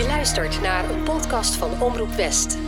[0.00, 2.58] Je luistert naar een podcast van Omroep West.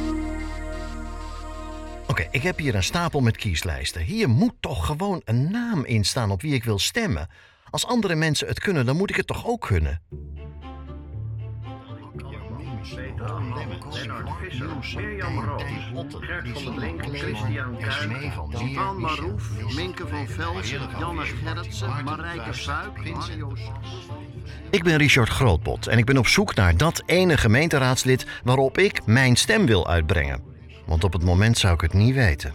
[2.06, 4.02] Oké, ik heb hier een stapel met kieslijsten.
[4.02, 7.28] Hier moet toch gewoon een naam in staan op wie ik wil stemmen.
[7.70, 10.00] Als andere mensen het kunnen, dan moet ik het toch ook kunnen?
[13.90, 18.32] Lennart Visser, Mirjam Roos, Gert van der Brink, Christian Kuijp,
[18.70, 23.52] Stan Maroef, Minke van Velsen, Janne Gerritsen, Marijke Fuik, Mario
[24.70, 29.06] Ik ben Richard Grootbot en ik ben op zoek naar dat ene gemeenteraadslid waarop ik
[29.06, 30.40] mijn stem wil uitbrengen.
[30.86, 32.52] Want op het moment zou ik het niet weten.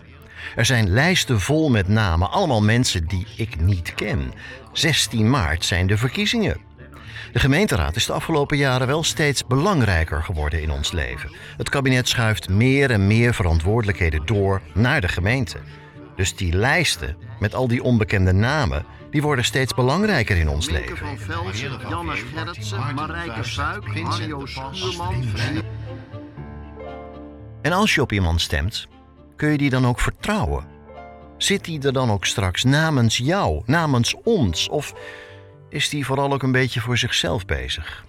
[0.56, 4.34] Er zijn lijsten vol met namen, allemaal mensen die ik niet ken.
[4.74, 6.58] 16 maart zijn de verkiezingen.
[7.32, 11.32] De gemeenteraad is de afgelopen jaren wel steeds belangrijker geworden in ons leven.
[11.58, 15.58] Het kabinet schuift meer en meer verantwoordelijkheden door naar de gemeente.
[16.18, 20.98] Dus die lijsten met al die onbekende namen, die worden steeds belangrijker in ons leven.
[20.98, 25.24] van Velsen, Janne Gerritsen, Marijke Fuik, Mario Schuurman,
[27.62, 28.88] En als je op iemand stemt,
[29.36, 30.66] kun je die dan ook vertrouwen?
[31.38, 34.70] Zit die er dan ook straks namens jou, namens ons?
[34.70, 34.94] Of
[35.70, 38.06] is die vooral ook een beetje voor zichzelf bezig?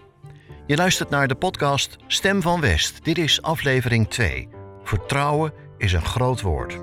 [0.67, 3.05] Je luistert naar de podcast Stem van West.
[3.05, 4.49] Dit is aflevering 2.
[4.83, 6.79] Vertrouwen is een groot woord.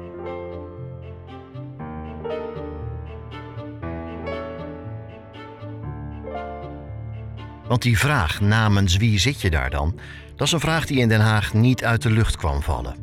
[7.68, 10.00] Want die vraag namens wie zit je daar dan?
[10.36, 12.96] Dat is een vraag die in Den Haag niet uit de lucht kwam vallen.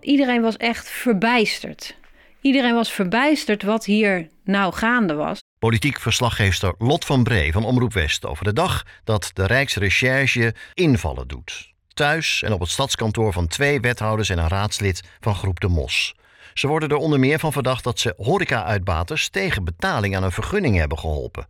[0.00, 1.96] Iedereen was echt verbijsterd.
[2.40, 5.38] Iedereen was verbijsterd wat hier nou gaande was.
[5.58, 11.28] Politiek verslaggeefster Lot van Bree van Omroep West over de dag dat de Rijksrecherche invallen
[11.28, 11.72] doet.
[11.94, 16.14] Thuis en op het stadskantoor van twee wethouders en een raadslid van Groep de Mos.
[16.54, 20.76] Ze worden er onder meer van verdacht dat ze horeca-uitbaters tegen betaling aan een vergunning
[20.76, 21.46] hebben geholpen.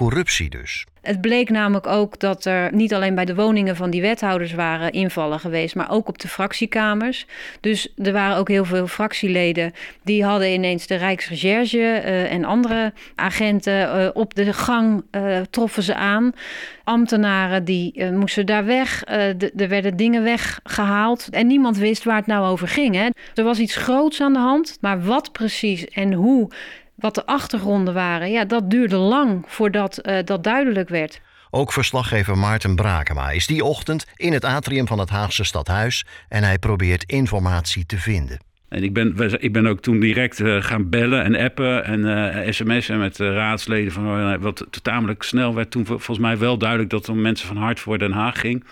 [0.00, 0.86] Corruptie dus.
[1.02, 4.92] Het bleek namelijk ook dat er niet alleen bij de woningen van die wethouders waren
[4.92, 7.26] invallen geweest, maar ook op de fractiekamers.
[7.60, 9.72] Dus er waren ook heel veel fractieleden
[10.04, 15.82] die hadden ineens de Rijksrecherche eh, en andere agenten eh, op de gang eh, troffen
[15.82, 16.32] ze aan.
[16.84, 19.02] Ambtenaren die moesten daar weg.
[19.56, 22.94] Er werden dingen weggehaald en niemand wist waar het nou over ging.
[22.94, 23.08] Hè.
[23.34, 26.50] Er was iets groots aan de hand, maar wat precies en hoe
[27.00, 31.20] wat de achtergronden waren, ja, dat duurde lang voordat eh, dat duidelijk werd.
[31.50, 36.42] Ook verslaggever Maarten Brakema is die ochtend in het atrium van het Haagse stadhuis en
[36.42, 38.38] hij probeert informatie te vinden.
[38.68, 42.52] En ik ben, ik ben ook toen direct eh, gaan bellen en appen en eh,
[42.52, 43.92] sms'en met raadsleden.
[43.92, 47.56] Van, wat tamelijk snel werd toen vol- volgens mij wel duidelijk dat er mensen van
[47.56, 48.64] hart voor Den Haag ging.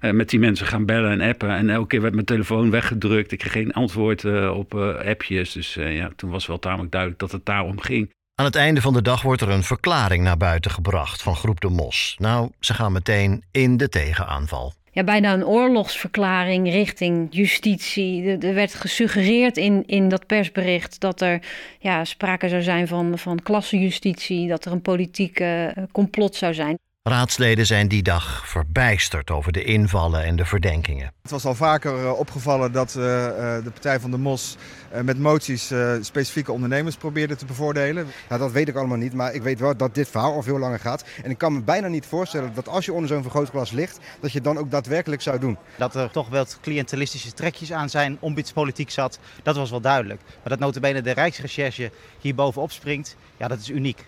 [0.00, 1.50] Eh, met die mensen gaan bellen en appen.
[1.50, 3.32] En elke keer werd mijn telefoon weggedrukt.
[3.32, 5.52] Ik kreeg geen antwoord eh, op eh, appjes.
[5.52, 8.14] Dus eh, ja, toen was wel tamelijk duidelijk dat het daarom ging.
[8.34, 11.60] Aan het einde van de dag wordt er een verklaring naar buiten gebracht van Groep
[11.60, 12.16] de Mos.
[12.18, 14.72] Nou, ze gaan meteen in de tegenaanval.
[14.92, 18.24] Ja, bijna een oorlogsverklaring richting justitie.
[18.28, 21.40] Er- Er werd gesuggereerd in, in dat persbericht dat er
[21.78, 26.78] ja, sprake zou zijn van, van klassenjustitie, dat er een politieke eh, complot zou zijn.
[27.08, 31.12] Raadsleden zijn die dag verbijsterd over de invallen en de verdenkingen.
[31.22, 34.56] Het was al vaker eh, opgevallen dat eh, eh, de Partij van de Mos
[34.90, 38.06] eh, met moties eh, specifieke ondernemers probeerde te bevoordelen.
[38.28, 40.58] Nou, dat weet ik allemaal niet, maar ik weet wel dat dit verhaal al veel
[40.58, 41.04] langer gaat.
[41.22, 44.32] En ik kan me bijna niet voorstellen dat als je onder zo'n vergrootglas ligt, dat
[44.32, 45.56] je dan ook daadwerkelijk zou doen.
[45.78, 50.20] Dat er toch wel cliëntelistische trekjes aan zijn, ambitspolitiek zat, dat was wel duidelijk.
[50.24, 51.90] Maar dat notabene de Rijksrecherche
[52.20, 54.04] hier bovenop springt, ja, dat is uniek.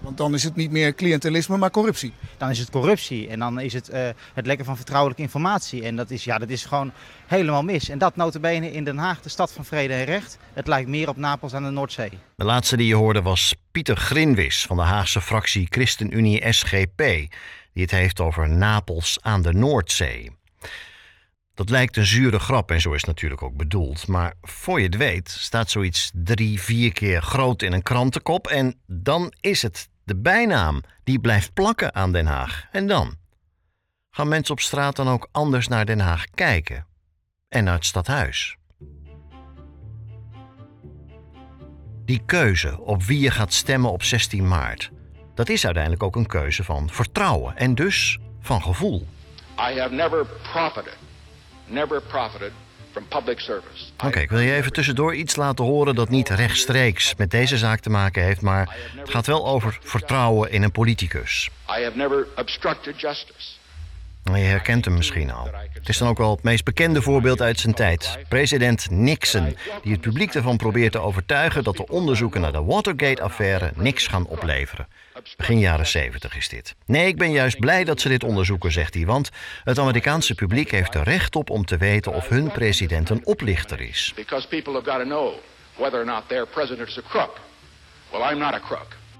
[0.00, 2.12] Want dan is het niet meer cliëntelisme, maar corruptie.
[2.36, 5.84] Dan is het corruptie en dan is het eh, het lekken van vertrouwelijke informatie.
[5.84, 6.92] En dat is, ja, dat is gewoon
[7.26, 7.88] helemaal mis.
[7.88, 10.38] En dat notabene in Den Haag, de stad van vrede en recht.
[10.52, 12.10] Het lijkt meer op Napels aan de Noordzee.
[12.36, 16.96] De laatste die je hoorde was Pieter Grinwis van de Haagse fractie ChristenUnie SGP,
[17.72, 20.38] die het heeft over Napels aan de Noordzee.
[21.54, 24.06] Dat lijkt een zure grap en zo is het natuurlijk ook bedoeld.
[24.06, 28.80] Maar voor je het weet staat zoiets drie, vier keer groot in een krantenkop en
[28.86, 32.66] dan is het de bijnaam die blijft plakken aan Den Haag.
[32.70, 33.16] En dan?
[34.10, 36.86] Gaan mensen op straat dan ook anders naar Den Haag kijken?
[37.48, 38.56] En naar het stadhuis?
[42.04, 44.90] Die keuze op wie je gaat stemmen op 16 maart,
[45.34, 49.06] dat is uiteindelijk ook een keuze van vertrouwen en dus van gevoel.
[49.58, 50.96] I have never profited,
[51.66, 52.52] never profited
[52.92, 53.84] from public service.
[54.04, 57.80] Oké, ik wil je even tussendoor iets laten horen dat niet rechtstreeks met deze zaak
[57.80, 61.50] te maken heeft, maar het gaat wel over vertrouwen in een politicus.
[61.78, 63.59] I have never obstructed justice.
[64.24, 65.50] Je herkent hem misschien al.
[65.72, 68.18] Het is dan ook wel het meest bekende voorbeeld uit zijn tijd.
[68.28, 73.72] President Nixon, die het publiek ervan probeert te overtuigen dat de onderzoeken naar de Watergate-affaire
[73.74, 74.86] niks gaan opleveren.
[75.36, 76.74] Begin jaren 70 is dit.
[76.86, 79.30] Nee, ik ben juist blij dat ze dit onderzoeken, zegt hij, want
[79.64, 83.80] het Amerikaanse publiek heeft er recht op om te weten of hun president een oplichter
[83.80, 84.14] is.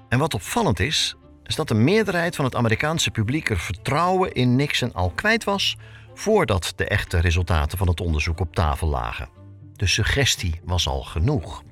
[0.09, 4.55] En wat opvallend is, is dat de meerderheid van het Amerikaanse publiek er vertrouwen in
[4.55, 5.77] Nixon al kwijt was
[6.13, 9.29] voordat de echte resultaten van het onderzoek op tafel lagen.
[9.75, 11.63] De suggestie was al genoeg.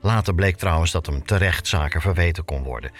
[0.00, 2.90] Later bleek trouwens dat hem terecht zaken verweten kon worden.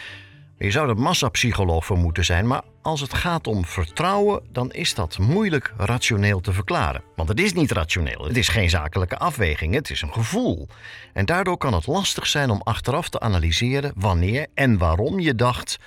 [0.63, 4.95] Je zou er massapsycholoog voor moeten zijn, maar als het gaat om vertrouwen, dan is
[4.95, 7.03] dat moeilijk rationeel te verklaren.
[7.17, 10.69] Want het is niet rationeel, het is geen zakelijke afweging, het is een gevoel.
[11.13, 15.79] En daardoor kan het lastig zijn om achteraf te analyseren wanneer en waarom je dacht: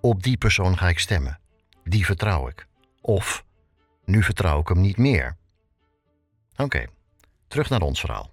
[0.00, 1.38] op die persoon ga ik stemmen.
[1.84, 2.66] Die vertrouw ik.
[3.00, 3.44] Of
[4.04, 5.36] nu vertrouw ik hem niet meer.
[6.56, 6.84] Oké,
[7.48, 8.30] terug naar ons verhaal.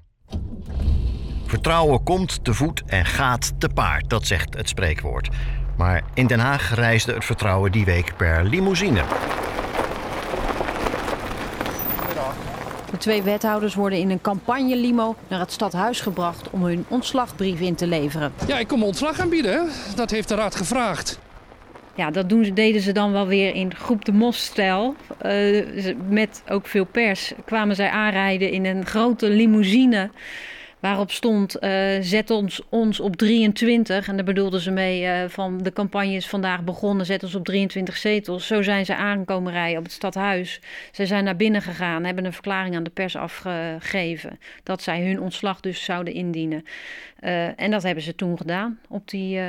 [1.45, 5.29] Vertrouwen komt te voet en gaat te paard, dat zegt het spreekwoord.
[5.81, 9.01] Maar in Den Haag reisde het vertrouwen die week per limousine.
[12.91, 17.75] De twee wethouders worden in een campagne-limo naar het stadhuis gebracht om hun ontslagbrief in
[17.75, 18.31] te leveren.
[18.47, 19.69] Ja, ik kom ontslag aanbieden.
[19.95, 21.19] Dat heeft de raad gevraagd.
[21.95, 24.95] Ja, dat doen, ze- deden ze dan wel weer in groep de Mos-stijl.
[25.17, 25.65] Eh,
[26.09, 30.09] met ook veel pers kwamen zij aanrijden in een grote limousine.
[30.81, 34.07] Waarop stond, eh, zet ons, ons op 23.
[34.07, 37.45] En daar bedoelden ze mee eh, van de campagne is vandaag begonnen, zet ons op
[37.45, 38.47] 23 zetels.
[38.47, 40.61] Zo zijn ze aangekomen rijden op het stadhuis.
[40.91, 44.39] Ze zijn naar binnen gegaan, hebben een verklaring aan de pers afgegeven.
[44.63, 46.65] Dat zij hun ontslag dus zouden indienen.
[47.19, 49.39] Eh, en dat hebben ze toen gedaan op die,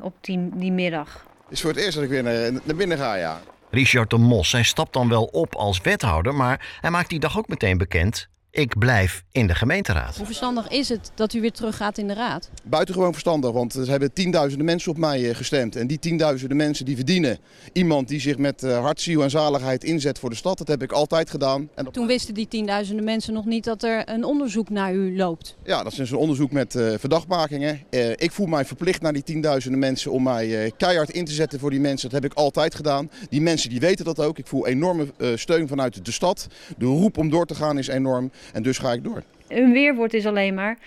[0.00, 1.26] op die, die middag.
[1.42, 3.40] Het is voor het eerst dat ik weer naar, naar binnen ga, ja.
[3.70, 7.38] Richard de Mos, hij stapt dan wel op als wethouder, maar hij maakt die dag
[7.38, 10.16] ook meteen bekend: ik blijf in de gemeenteraad.
[10.16, 12.50] Hoe verstandig is het dat u weer teruggaat in de raad?
[12.64, 15.76] Buitengewoon verstandig, want er hebben tienduizenden mensen op mij eh, gestemd.
[15.76, 17.38] En die tienduizenden mensen die verdienen
[17.72, 20.58] iemand die zich met eh, hart, ziel en zaligheid inzet voor de stad.
[20.58, 21.68] Dat heb ik altijd gedaan.
[21.74, 25.56] En Toen wisten die tienduizenden mensen nog niet dat er een onderzoek naar u loopt.
[25.64, 27.80] ja, dat is dus een onderzoek met eh, verdachtmakingen.
[27.90, 31.32] Eh, ik voel mij verplicht naar die tienduizenden mensen om mij eh, keihard in te
[31.32, 32.10] zetten voor die mensen.
[32.10, 33.10] Dat heb ik altijd gedaan.
[33.28, 34.38] Die mensen die weten dat ook.
[34.38, 36.46] Ik voel enorme eh, steun vanuit de stad.
[36.78, 38.30] De roep om door te gaan is enorm.
[38.52, 39.22] En dus ga ik door.
[39.48, 40.78] Hun weerwoord is alleen maar: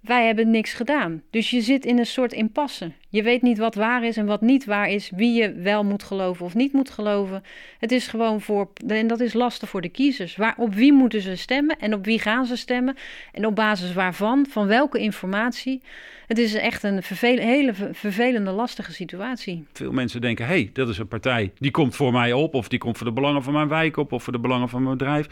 [0.00, 1.22] wij hebben niks gedaan.
[1.30, 2.92] Dus je zit in een soort impasse.
[3.16, 6.02] Je weet niet wat waar is en wat niet waar is, wie je wel moet
[6.02, 7.42] geloven of niet moet geloven.
[7.78, 10.36] Het is gewoon voor, en dat is lastig voor de kiezers.
[10.36, 12.96] Waar, op wie moeten ze stemmen en op wie gaan ze stemmen?
[13.32, 15.82] En op basis waarvan, van welke informatie?
[16.26, 19.66] Het is echt een vervel, hele ver- vervelende, lastige situatie.
[19.72, 22.54] Veel mensen denken, hé, hey, dat is een partij die komt voor mij op...
[22.54, 24.12] of die komt voor de belangen van mijn wijk op...
[24.12, 25.26] of voor de belangen van mijn bedrijf.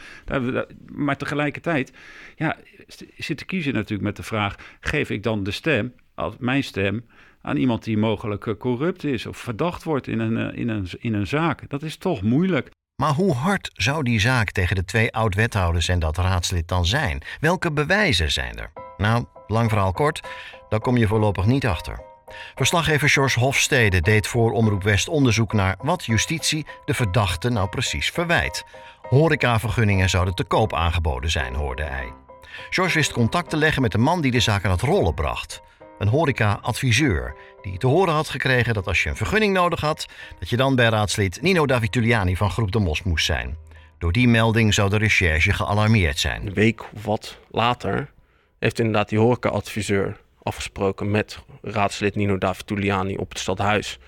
[0.92, 1.92] Maar tegelijkertijd
[2.36, 2.56] ja,
[3.16, 4.76] zit de kiezer natuurlijk met de vraag...
[4.80, 7.04] geef ik dan de stem, als mijn stem...
[7.44, 9.26] aan iemand die mogelijk eh, corrupt is...
[9.26, 11.70] of verdacht wordt in een, eh, in een, in een zaak?
[11.70, 12.70] Dat is toch moeilijk.
[13.02, 17.22] Maar hoe hard zou die zaak tegen de twee oud-wethouders en dat raadslid dan zijn?
[17.40, 18.72] Welke bewijzen zijn er?
[18.96, 20.20] Nou, lang verhaal kort,
[20.68, 22.02] daar kom je voorlopig niet achter.
[22.54, 28.10] Verslaggever George Hofstede deed voor Omroep West onderzoek naar wat justitie de verdachte nou precies
[28.10, 28.64] verwijt.
[29.08, 32.12] Horecavergunningen zouden te koop aangeboden zijn, hoorde hij.
[32.70, 35.62] George wist contact te leggen met de man die de zaak aan het rollen bracht.
[35.98, 40.06] Een horeca-adviseur die te horen had gekregen dat als je een vergunning nodig had,
[40.38, 43.56] dat je dan bij raadslid Nino Davituliani van Groep de Mos moest zijn.
[43.98, 46.46] Door die melding zou de recherche gealarmeerd zijn.
[46.46, 48.10] Een week of wat later
[48.58, 53.98] heeft inderdaad die horeca-adviseur afgesproken met raadslid Nino Davituliani op het stadhuis.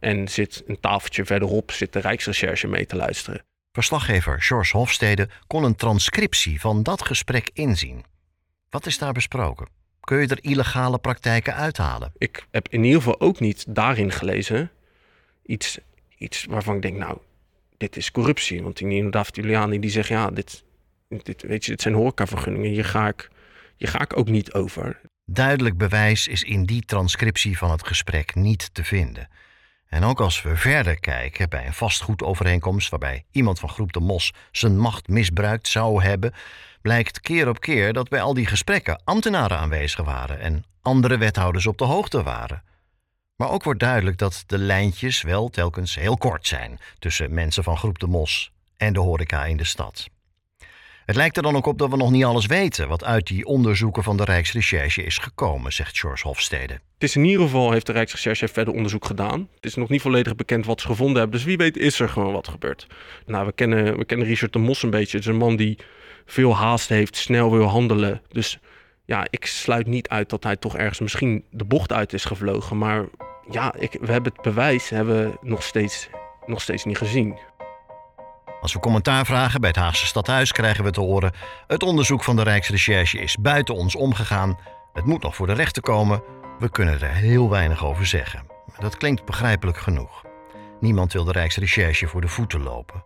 [0.00, 3.44] En zit een tafeltje verderop zit de Rijksrecherche mee te luisteren.
[3.72, 8.04] Verslaggever George Hofstede kon een transcriptie van dat gesprek inzien.
[8.70, 9.79] Wat is daar besproken?
[10.00, 12.12] Kun je er illegale praktijken uithalen?
[12.18, 14.70] Ik heb in ieder geval ook niet daarin gelezen
[15.42, 15.78] iets,
[16.18, 17.18] iets waarvan ik denk, nou,
[17.76, 18.62] dit is corruptie.
[18.62, 20.64] Want die Nino Davituliani die zegt, ja, dit,
[21.08, 22.70] dit, weet je, dit zijn horecavergunningen.
[22.70, 23.30] Hier ga, ik,
[23.76, 25.00] hier ga ik ook niet over.
[25.24, 29.28] Duidelijk bewijs is in die transcriptie van het gesprek niet te vinden.
[29.86, 34.32] En ook als we verder kijken bij een vastgoedovereenkomst waarbij iemand van Groep de Mos
[34.52, 36.32] zijn macht misbruikt zou hebben,
[36.82, 41.66] blijkt keer op keer dat bij al die gesprekken ambtenaren aanwezig waren en andere wethouders
[41.66, 42.62] op de hoogte waren.
[43.36, 47.76] Maar ook wordt duidelijk dat de lijntjes wel telkens heel kort zijn tussen mensen van
[47.76, 50.08] Groep de Mos en de horeca in de stad.
[51.06, 53.44] Het lijkt er dan ook op dat we nog niet alles weten wat uit die
[53.44, 56.72] onderzoeken van de Rijksrecherche is gekomen, zegt George Hofstede.
[56.72, 59.48] Het is in ieder geval, heeft de Rijksrecherche verder onderzoek gedaan.
[59.54, 62.08] Het is nog niet volledig bekend wat ze gevonden hebben, dus wie weet is er
[62.08, 62.86] gewoon wat gebeurd.
[63.26, 65.16] Nou, we kennen, we kennen Richard de Mos een beetje.
[65.16, 65.78] Het is een man die
[66.26, 68.22] veel haast heeft, snel wil handelen.
[68.28, 68.58] Dus
[69.04, 72.78] ja, ik sluit niet uit dat hij toch ergens misschien de bocht uit is gevlogen.
[72.78, 73.04] Maar
[73.50, 76.08] ja, ik, we hebben het bewijs hebben nog steeds,
[76.46, 77.38] nog steeds niet gezien.
[78.60, 81.32] Als we commentaar vragen bij het Haagse stadhuis krijgen we te horen...
[81.66, 84.58] het onderzoek van de Rijksrecherche is buiten ons omgegaan.
[84.92, 86.22] Het moet nog voor de rechter komen.
[86.58, 88.46] We kunnen er heel weinig over zeggen.
[88.78, 90.24] Dat klinkt begrijpelijk genoeg.
[90.80, 93.04] Niemand wil de Rijksrecherche voor de voeten lopen.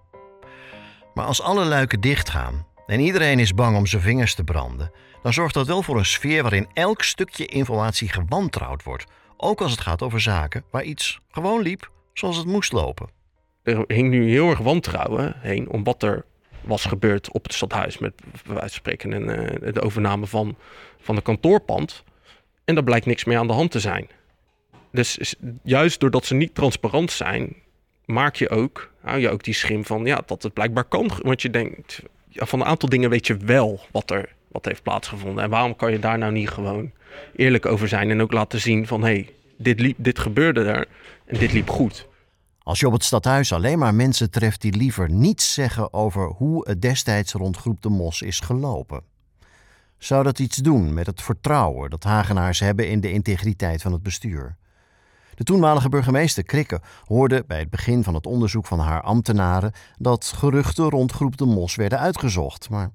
[1.15, 4.91] Maar als alle luiken dichtgaan en iedereen is bang om zijn vingers te branden...
[5.23, 9.05] dan zorgt dat wel voor een sfeer waarin elk stukje informatie gewantrouwd wordt.
[9.37, 13.23] Ook als het gaat over zaken waar iets gewoon liep zoals het moest lopen
[13.65, 16.25] er hing nu heel erg wantrouwen heen om wat er
[16.61, 17.99] was gebeurd op het stadhuis.
[17.99, 19.23] Met bij wijze van spreken en,
[19.63, 20.57] uh, de overname van,
[20.99, 22.05] van de kantoorpand.
[22.65, 24.09] En daar blijkt niks meer aan de hand te zijn.
[24.93, 27.57] Dus juist doordat ze niet transparant zijn,
[28.05, 31.11] maak je ook, hou je ook die schim van ja, dat het blijkbaar kan.
[31.23, 32.03] Want je denkt,
[32.35, 35.45] van een aantal dingen weet je wel wat er wat heeft plaatsgevonden.
[35.45, 36.91] En waarom kan je daar nou niet gewoon
[37.37, 40.89] eerlijk over zijn en ook laten zien van hé, hey, dit, liep, dit gebeurde er
[41.25, 42.09] en dit liep goed.
[42.63, 46.69] Als je op het stadhuis alleen maar mensen treft die liever niets zeggen over hoe
[46.69, 49.03] het destijds rond Groep de Mos is gelopen.
[49.99, 54.03] Zou dat iets doen met het vertrouwen dat Hagenaars hebben in de integriteit van het
[54.03, 54.57] bestuur?
[55.35, 60.25] De toenmalige burgemeester Krikke hoorde bij het begin van het onderzoek van haar ambtenaren dat
[60.25, 62.71] geruchten rond Groep de Mos werden uitgezocht.
[62.71, 62.91] Maar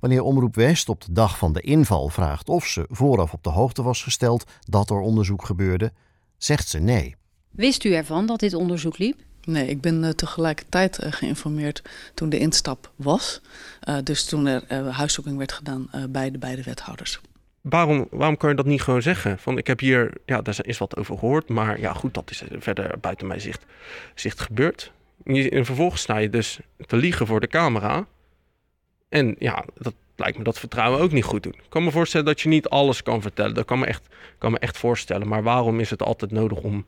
[0.00, 3.50] wanneer Omroep West op de dag van de inval vraagt of ze vooraf op de
[3.50, 5.92] hoogte was gesteld dat er onderzoek gebeurde,
[6.36, 7.16] zegt ze nee.
[7.50, 9.20] Wist u ervan dat dit onderzoek liep?
[9.44, 11.82] Nee, ik ben uh, tegelijkertijd uh, geïnformeerd
[12.14, 13.40] toen de instap was.
[13.88, 17.20] Uh, dus toen er huiszoeking werd gedaan bij de beide wethouders.
[17.64, 19.38] Waarom, waarom kan je dat niet gewoon zeggen?
[19.38, 22.42] Van ik heb hier, ja, daar is wat over gehoord, maar ja, goed, dat is
[22.58, 23.64] verder buiten mijn zicht,
[24.14, 24.92] zicht gebeurd.
[25.24, 28.06] En vervolgens sta je dus te liegen voor de camera.
[29.08, 31.52] En ja, dat lijkt me dat vertrouwen ook niet goed doen.
[31.52, 33.54] Ik kan me voorstellen dat je niet alles kan vertellen.
[33.54, 35.28] Dat kan me echt, kan me echt voorstellen.
[35.28, 36.86] Maar waarom is het altijd nodig om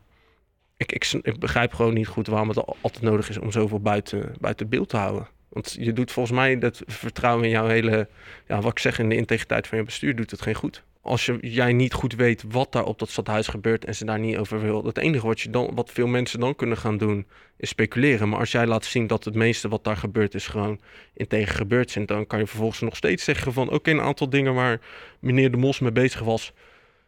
[0.76, 4.34] ik, ik, ik, begrijp gewoon niet goed waarom het altijd nodig is om zoveel buiten,
[4.40, 5.26] buiten beeld te houden.
[5.48, 8.08] Want je doet volgens mij dat vertrouwen in jouw hele,
[8.46, 10.82] ja, wat ik zeg, in de integriteit van je bestuur, doet het geen goed.
[11.00, 14.18] Als je, jij niet goed weet wat daar op dat stadhuis gebeurt en ze daar
[14.18, 14.84] niet over wil.
[14.84, 17.26] Het enige wat, je dan, wat veel mensen dan kunnen gaan doen,
[17.56, 18.28] is speculeren.
[18.28, 20.80] Maar als jij laat zien dat het meeste wat daar gebeurt is gewoon
[21.14, 24.54] integer gebeurd zijn, dan kan je vervolgens nog steeds zeggen van oké, een aantal dingen
[24.54, 24.80] waar
[25.18, 26.52] meneer De Mos mee bezig was,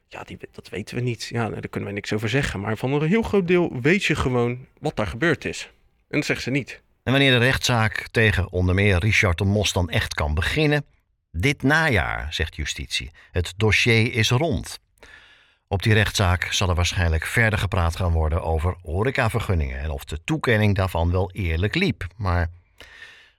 [0.09, 1.25] ja, die, dat weten we niet.
[1.25, 2.61] Ja, daar kunnen we niks over zeggen.
[2.61, 5.71] Maar van een heel groot deel weet je gewoon wat daar gebeurd is.
[6.09, 6.83] En dat zeggen ze niet.
[7.09, 10.85] En wanneer de rechtszaak tegen onder meer Richard de Mos dan echt kan beginnen?
[11.33, 13.11] Dit najaar, zegt justitie.
[13.31, 14.79] Het dossier is rond.
[15.69, 20.19] Op die rechtszaak zal er waarschijnlijk verder gepraat gaan worden over horecavergunningen en of de
[20.25, 22.07] toekenning daarvan wel eerlijk liep.
[22.17, 22.51] Maar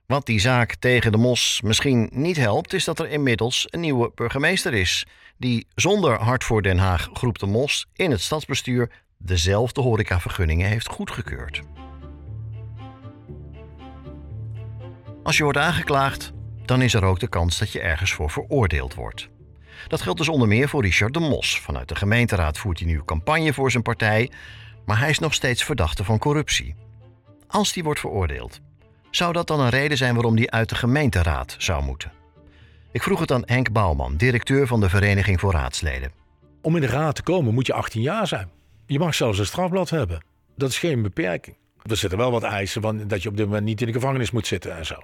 [0.05, 4.11] wat die zaak tegen de Mos misschien niet helpt, is dat er inmiddels een nieuwe
[4.15, 5.05] burgemeester is
[5.37, 10.87] die zonder Hart voor Den Haag Groep de Mos in het stadsbestuur dezelfde horecavergunningen heeft
[10.87, 11.61] goedgekeurd.
[15.29, 16.31] Als je wordt aangeklaagd,
[16.65, 19.29] dan is er ook de kans dat je ergens voor veroordeeld wordt.
[19.87, 21.59] Dat geldt dus onder meer voor Richard de Mos.
[21.59, 24.31] Vanuit de gemeenteraad voert hij nu campagne voor zijn partij,
[24.85, 26.75] maar hij is nog steeds verdachte van corruptie.
[27.47, 28.59] Als die wordt veroordeeld,
[29.11, 32.11] zou dat dan een reden zijn waarom hij uit de gemeenteraad zou moeten?
[32.91, 36.11] Ik vroeg het aan Henk Bouwman, directeur van de Vereniging voor Raadsleden.
[36.61, 38.49] Om in de raad te komen moet je 18 jaar zijn.
[38.85, 40.23] Je mag zelfs een strafblad hebben.
[40.55, 41.55] Dat is geen beperking.
[41.83, 44.31] Er zitten wel wat eisen van dat je op dit moment niet in de gevangenis
[44.31, 44.95] moet zitten en zo.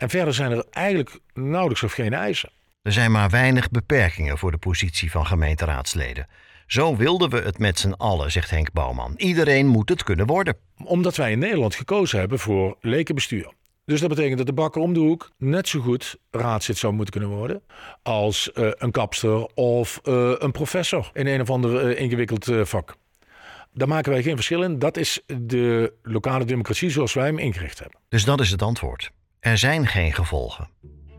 [0.00, 2.50] En verder zijn er eigenlijk nauwelijks of geen eisen.
[2.82, 6.26] Er zijn maar weinig beperkingen voor de positie van gemeenteraadsleden.
[6.66, 9.14] Zo wilden we het met z'n allen, zegt Henk Bouwman.
[9.16, 10.56] Iedereen moet het kunnen worden.
[10.84, 13.52] Omdat wij in Nederland gekozen hebben voor lekenbestuur.
[13.84, 17.20] Dus dat betekent dat de bakker om de hoek net zo goed raadslid zou moeten
[17.20, 17.62] kunnen worden
[18.02, 22.96] als uh, een kapster of uh, een professor in een of ander uh, ingewikkeld vak.
[23.72, 24.78] Daar maken wij geen verschil in.
[24.78, 27.98] Dat is de lokale democratie zoals wij hem ingericht hebben.
[28.08, 29.10] Dus dat is het antwoord.
[29.40, 30.68] Er zijn geen gevolgen.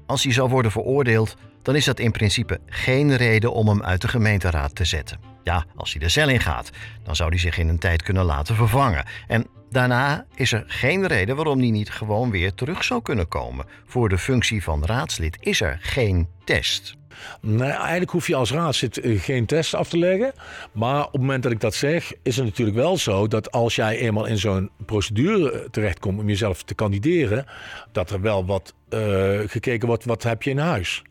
[0.05, 4.01] Als hij zou worden veroordeeld, dan is dat in principe geen reden om hem uit
[4.01, 5.19] de gemeenteraad te zetten.
[5.43, 6.69] Ja, als hij de cel in gaat,
[7.03, 9.05] dan zou hij zich in een tijd kunnen laten vervangen.
[9.27, 13.65] En Daarna is er geen reden waarom die niet gewoon weer terug zou kunnen komen.
[13.85, 16.97] Voor de functie van raadslid is er geen test.
[17.41, 20.33] Nee, eigenlijk hoef je als raadslid eh, geen test af te leggen.
[20.71, 23.75] Maar op het moment dat ik dat zeg, is het natuurlijk wel zo dat als
[23.75, 27.45] jij eenmaal in zo'n procedure eh, terechtkomt om jezelf te kandideren,
[27.91, 31.03] dat er wel wat uh, gekeken wordt, wat heb je in huis.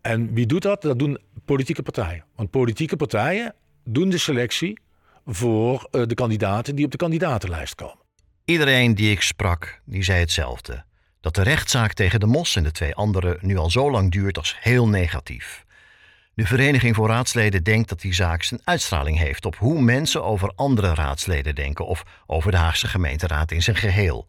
[0.00, 0.82] En wie doet dat?
[0.82, 2.24] Dat doen politieke partijen.
[2.36, 4.78] Want politieke partijen doen de selectie
[5.24, 8.04] voor de kandidaten die op de kandidatenlijst komen.
[8.44, 10.84] Iedereen die ik sprak, die zei hetzelfde
[11.24, 14.38] dat de rechtszaak tegen de Mos en de twee anderen nu al zo lang duurt
[14.38, 15.64] als heel negatief.
[16.34, 20.52] De Vereniging voor Raadsleden denkt dat die zaak zijn uitstraling heeft op hoe mensen over
[20.54, 24.26] andere raadsleden denken of over de Haagse gemeenteraad in zijn geheel.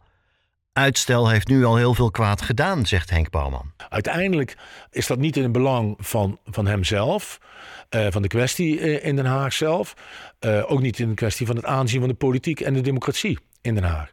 [0.76, 3.72] Uitstel heeft nu al heel veel kwaad gedaan, zegt Henk Bouwman.
[3.88, 4.56] Uiteindelijk
[4.90, 7.38] is dat niet in het belang van, van hemzelf,
[7.90, 9.94] uh, van de kwestie uh, in Den Haag zelf.
[10.40, 13.38] Uh, ook niet in de kwestie van het aanzien van de politiek en de democratie
[13.60, 14.12] in Den Haag.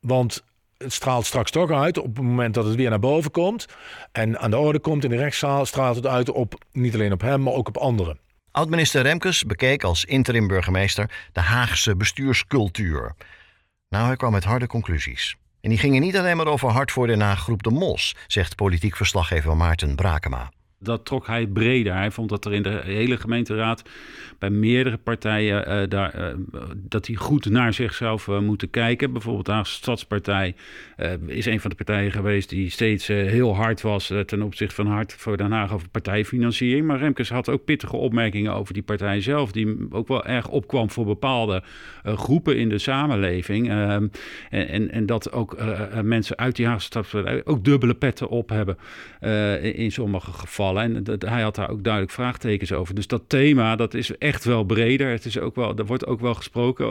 [0.00, 0.44] Want
[0.78, 3.66] het straalt straks toch uit op het moment dat het weer naar boven komt.
[4.12, 7.20] En aan de orde komt in de rechtszaal, straalt het uit op niet alleen op
[7.20, 8.18] hem, maar ook op anderen.
[8.50, 13.14] Oud-minister Remkes bekeek als interim-burgemeester de Haagse bestuurscultuur.
[13.88, 15.36] Nou, hij kwam met harde conclusies.
[15.60, 18.56] En die gingen niet alleen maar over hard voor Den Haag groep De Mos, zegt
[18.56, 20.50] politiek verslaggever Maarten Brakema
[20.82, 21.94] dat trok hij breder.
[21.94, 23.82] Hij vond dat er in de hele gemeenteraad
[24.38, 29.12] bij meerdere partijen uh, daar, uh, dat die goed naar zichzelf uh, moeten kijken.
[29.12, 30.54] Bijvoorbeeld de Stadspartij
[31.26, 35.12] is een van de partijen geweest die steeds heel hard was ten opzichte van hard
[35.12, 36.86] voor Den Haag over partijfinanciering.
[36.86, 40.90] Maar Remkes had ook pittige opmerkingen over die partij zelf, die ook wel erg opkwam
[40.90, 41.62] voor bepaalde
[42.04, 43.68] groepen in de samenleving.
[43.68, 44.08] Ehm,
[44.50, 45.56] en, en, en, dat ook
[46.02, 48.76] mensen uit die Haagse Stadspartij ook dubbele petten op hebben
[49.74, 50.69] in sommige gevallen.
[50.78, 52.94] En hij had daar ook duidelijk vraagtekens over.
[52.94, 55.10] Dus dat thema, dat is echt wel breder.
[55.10, 56.88] Het is ook wel, er wordt ook wel gesproken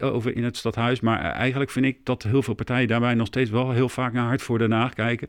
[0.00, 1.00] over in het stadhuis.
[1.00, 4.26] Maar eigenlijk vind ik dat heel veel partijen daarbij nog steeds wel heel vaak naar
[4.26, 5.28] hard voor Den Haag kijken.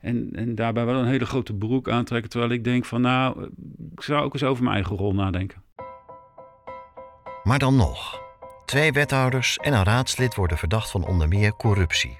[0.00, 2.30] En, en daarbij wel een hele grote broek aantrekken.
[2.30, 3.50] Terwijl ik denk van nou,
[3.94, 5.62] ik zou ook eens over mijn eigen rol nadenken.
[7.42, 8.20] Maar dan nog.
[8.64, 12.18] Twee wethouders en een raadslid worden verdacht van onder meer corruptie.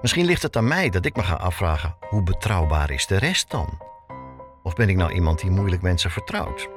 [0.00, 3.50] Misschien ligt het aan mij dat ik me ga afvragen: hoe betrouwbaar is de rest
[3.50, 3.87] dan?
[4.68, 6.68] Of ben ik nou iemand die moeilijk mensen vertrouwt?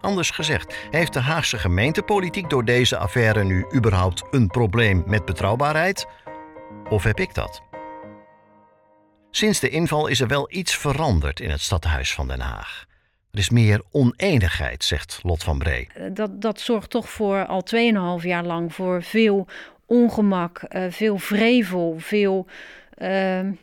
[0.00, 6.06] Anders gezegd, heeft de Haagse gemeentepolitiek door deze affaire nu überhaupt een probleem met betrouwbaarheid?
[6.90, 7.62] Of heb ik dat?
[9.30, 12.86] Sinds de inval is er wel iets veranderd in het stadhuis van Den Haag.
[13.30, 15.88] Er is meer oneenigheid, zegt Lot van Bree.
[15.94, 17.64] Eh, dat, dat zorgt toch voor al
[18.20, 19.46] 2,5 jaar lang voor veel
[19.86, 22.46] ongemak, uh, veel vrevel, veel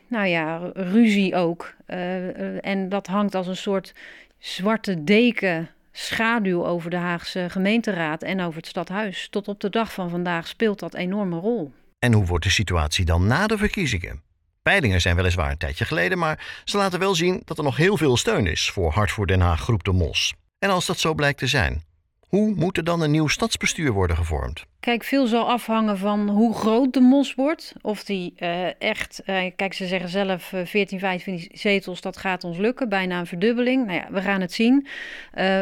[0.08, 1.74] nou ja, ruzie ook.
[1.88, 3.94] Uh, en dat hangt als een soort
[4.38, 9.28] zwarte deken schaduw over de Haagse gemeenteraad en over het stadhuis.
[9.30, 11.72] Tot op de dag van vandaag speelt dat enorme rol.
[12.00, 14.22] En hoe wordt de situatie dan na de verkiezingen?
[14.62, 17.98] Peilingen zijn weliswaar een tijdje geleden, maar ze laten wel zien dat er nog heel
[17.98, 20.34] veel steun is voor Hart voor Den Haag Groep de Mos.
[20.60, 21.84] En als dat zo blijkt te zijn,
[22.28, 24.66] hoe moet er dan een nieuw stadsbestuur worden gevormd?
[24.82, 27.74] Kijk, veel zal afhangen van hoe groot de mos wordt.
[27.82, 32.44] Of die uh, echt, uh, kijk, ze zeggen zelf uh, 14, 15 zetels, dat gaat
[32.44, 32.90] ons lukken.
[32.90, 33.86] Bijna een verdubbeling.
[33.86, 34.88] Nou ja, we gaan het zien.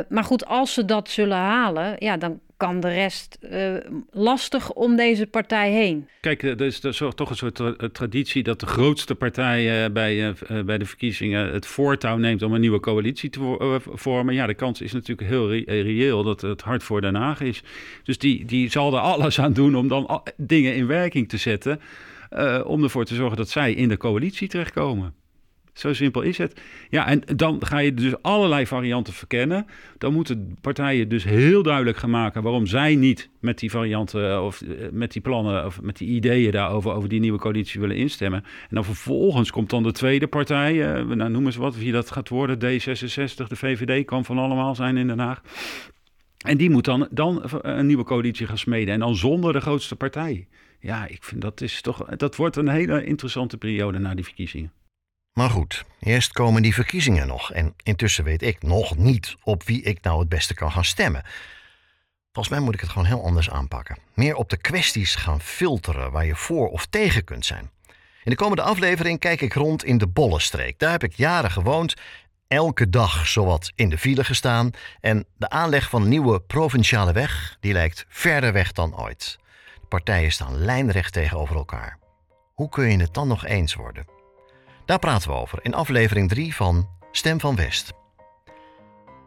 [0.10, 3.40] Maar goed, als ze dat zullen halen, ja, dan kan de rest
[4.12, 6.08] lastig om deze partij heen.
[6.22, 10.34] Kijk, er is toch een soort tra traditie dat de grootste partij bij,
[10.66, 14.34] bij de verkiezingen het voortouw neemt om een nieuwe coalitie te vormen.
[14.34, 17.64] Ja, de kans is natuurlijk heel re reëel dat het hard voor Den Haag is.
[18.04, 21.80] Dus die, die zal er alles aan doen om dan dingen in werking te zetten.
[22.66, 25.14] om ervoor te zorgen dat zij in de coalitie terechtkomen.
[25.80, 26.62] Zo simpel is het.
[26.90, 29.66] Ja, en dan ga je dus allerlei varianten verkennen.
[29.98, 34.44] Dan moeten partijen dus heel duidelijk gaan maken waarom zij niet met die varianten eh,
[34.44, 37.96] of eh, met die plannen of met die ideeën daarover over die nieuwe coalitie willen
[37.96, 38.44] instemmen.
[38.44, 42.30] En dan vervolgens komt dan de tweede partij, nou noem eens wat, wie dat gaat
[42.30, 45.42] worden, D66, de VVD, kan van allemaal zijn in Den Haag.
[46.46, 48.94] En die moet dan, dan een nieuwe coalitie gaan smeden.
[48.94, 50.48] En dan zonder de grootste partij.
[50.80, 52.06] Ja, ik vind dat is toch.
[52.06, 54.72] Dat wordt een hele interessante periode na die verkiezingen.
[55.34, 57.52] Maar goed, eerst komen die verkiezingen nog.
[57.52, 61.24] En intussen weet ik nog niet op wie ik nou het beste kan gaan stemmen.
[62.32, 63.98] Volgens mij moet ik het gewoon heel anders aanpakken.
[64.14, 67.70] Meer op de kwesties gaan filteren waar je voor of tegen kunt zijn.
[68.24, 70.80] In de komende aflevering kijk ik rond in de Bollenstreek.
[70.80, 71.94] Daar heb ik jaren gewoond,
[72.50, 74.72] elke dag zowat in de file gestaan.
[75.00, 79.40] En de aanleg van een nieuwe provinciale weg, die lijkt verder weg dan ooit.
[79.82, 81.98] De partijen staan lijnrecht tegenover elkaar.
[82.54, 84.06] Hoe kun je het dan nog eens worden?
[84.86, 87.92] Daar praten we over in aflevering 3 van Stem van West.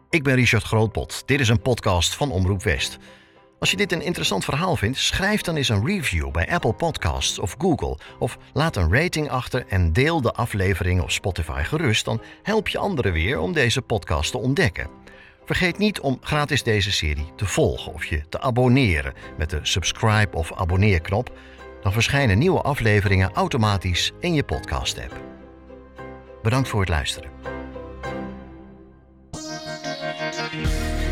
[0.09, 1.23] Ik ben Richard Grootbot.
[1.25, 2.97] Dit is een podcast van Omroep West.
[3.63, 7.39] Als je dit een interessant verhaal vindt, schrijf dan eens een review bij Apple Podcasts
[7.39, 7.97] of Google.
[8.19, 12.05] Of laat een rating achter en deel de aflevering op Spotify gerust.
[12.05, 14.87] Dan help je anderen weer om deze podcast te ontdekken.
[15.45, 20.37] Vergeet niet om gratis deze serie te volgen of je te abonneren met de subscribe
[20.37, 21.37] of abonneerknop.
[21.81, 25.21] Dan verschijnen nieuwe afleveringen automatisch in je podcast-app.
[26.41, 27.29] Bedankt voor het luisteren.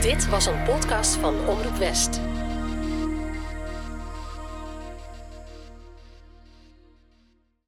[0.01, 2.30] Dit was een podcast van Omroep West.